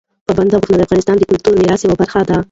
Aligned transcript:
پابندي 0.27 0.55
غرونه 0.61 0.77
د 0.79 0.85
افغانستان 0.87 1.15
د 1.17 1.23
کلتوري 1.29 1.57
میراث 1.59 1.81
یوه 1.83 1.97
برخه 2.01 2.19
ده. 2.27 2.35